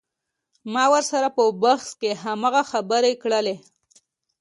ما 0.73 0.85
ورسره 0.93 1.27
په 1.35 1.43
بحث 1.61 1.87
کښې 1.99 2.11
هماغه 2.23 2.63
خبرې 2.71 3.13
کړلې. 3.23 3.55